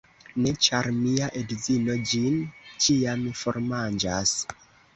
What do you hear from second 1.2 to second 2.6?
edzino ĝin